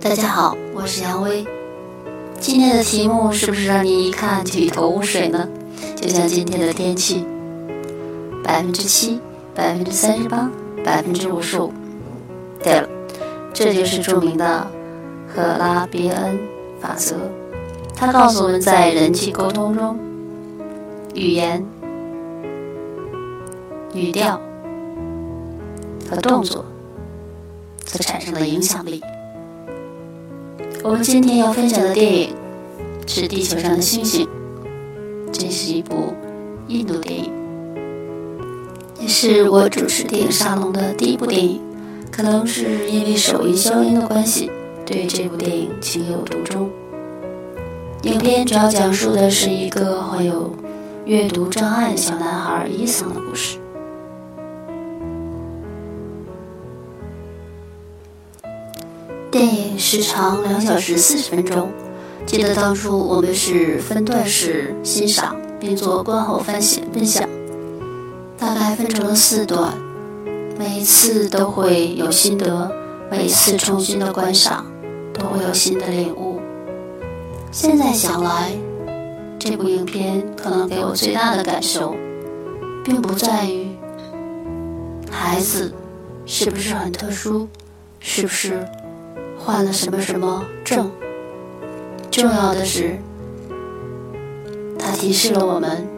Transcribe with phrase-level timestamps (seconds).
[0.00, 1.44] 大家好，我是杨威。
[2.38, 5.48] 今天的题目是不是让你一看就一头雾水呢？
[5.96, 7.26] 就像今天的天气，
[8.44, 9.20] 百分之七、
[9.56, 10.48] 百分之三十八、
[10.84, 11.72] 百分之五十五。
[12.62, 12.88] 对了，
[13.52, 14.64] 这就是著名的
[15.34, 16.38] 赫拉别恩
[16.80, 17.16] 法则。
[17.96, 19.98] 它告诉我们在人际沟通中，
[21.12, 21.66] 语言、
[23.92, 24.40] 语调
[26.08, 26.64] 和动作
[27.84, 29.02] 所产生的影响力。
[30.84, 32.34] 我们今天要分享的电影
[33.06, 34.26] 是《地球上的星星》，
[35.32, 36.14] 这是一部
[36.68, 37.32] 印度电影，
[39.00, 41.60] 也是我主持电影沙龙的第一部电影。
[42.12, 44.50] 可能是因为首映消音的关系，
[44.86, 46.70] 对这部电影情有独钟。
[48.02, 50.54] 影片主要讲述的是一个患有
[51.04, 53.57] 阅读障碍的小男孩伊桑的故事。
[59.30, 61.70] 电影时长两小时四十分钟，
[62.24, 67.28] 记得当初我们是分段式欣赏，并做观后分享分享，
[68.38, 69.74] 大概分成了四段，
[70.58, 72.72] 每一次都会有心得，
[73.10, 74.64] 每一次重新的观赏
[75.12, 76.40] 都会有新的领悟。
[77.52, 78.52] 现在想来，
[79.38, 81.94] 这部影片可能给我最大的感受，
[82.82, 83.68] 并不在于
[85.10, 85.70] 孩子
[86.24, 87.46] 是不是很特殊，
[88.00, 88.66] 是不是。
[89.48, 90.90] 患了什么什么症？
[92.10, 92.98] 重要的是，
[94.78, 95.88] 它提示了我们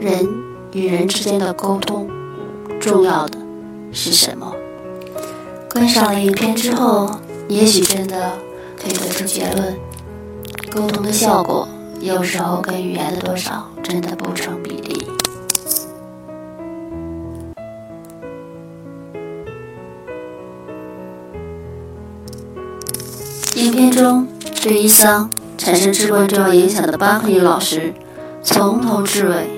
[0.00, 0.26] 人
[0.72, 2.08] 与人之间的沟通
[2.80, 3.38] 重要的
[3.92, 4.50] 是什么。
[5.70, 7.10] 观赏了影片之后，
[7.48, 8.32] 也许真的
[8.80, 9.76] 可以得出结论：
[10.70, 11.68] 沟通的效果
[12.00, 14.58] 有时候跟语言的多少真的不成
[23.64, 24.28] 影片中
[24.62, 27.94] 对伊桑产生至关重要影响的巴克利老师，
[28.42, 29.48] 从头至尾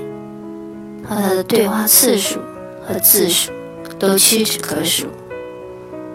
[1.02, 2.38] 和他的对话次数
[2.86, 3.50] 和字数
[3.98, 5.08] 都屈指可数，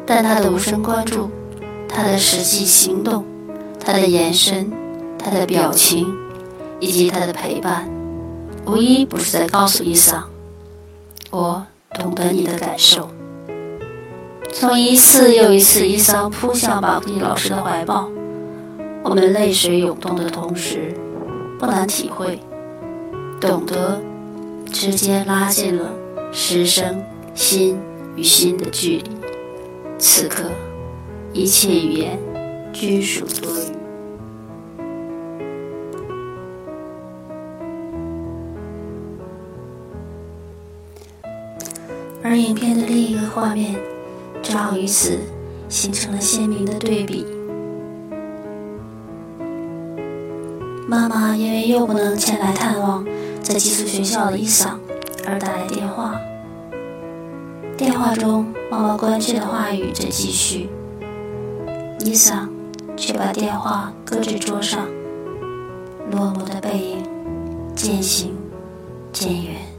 [0.06, 1.30] 但他的无声关注、
[1.90, 3.26] 他的实际行动、
[3.78, 4.72] 他的眼神、
[5.20, 6.08] 他的表情
[6.80, 7.90] 以及他的陪伴，
[8.66, 10.30] 无一不是在告诉伊桑
[11.30, 11.66] ：“我
[12.00, 13.10] 懂得你的感受。”
[14.54, 18.08] 从一次又一次伊桑扑向巴克利老师的怀抱，
[19.04, 20.96] 我们泪水涌动的同时，
[21.58, 22.40] 不难体会，
[23.40, 24.00] 懂得
[24.72, 25.90] 直接拉近了
[26.32, 27.04] 师生
[27.34, 27.80] 心
[28.16, 29.04] 与心的距离。
[29.98, 30.44] 此刻，
[31.34, 32.20] 一切语言
[32.72, 33.72] 均属多余。
[42.24, 43.76] 而影片的另一个画面。
[44.42, 45.20] 正好与此
[45.70, 47.26] 形成了鲜明的对比。
[50.88, 53.06] 妈妈因为又不能前来探望
[53.42, 54.80] 在寄宿学校的伊桑，
[55.26, 56.20] 而打来电话。
[57.78, 60.70] 电话中，妈妈关切的话语在继续，
[62.02, 62.50] 伊桑
[62.98, 64.86] 却把电话搁置桌上，
[66.12, 67.04] 落寞的背影
[67.74, 68.36] 渐行
[69.14, 69.71] 渐远。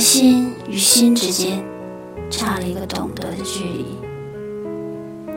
[0.00, 1.62] 心与心之间
[2.30, 3.84] 差了一个懂得的距离，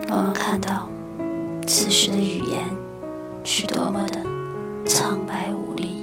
[0.10, 0.88] 我们看到
[1.68, 2.64] 此时的语言
[3.44, 4.24] 是多么的
[4.86, 6.03] 苍白无力。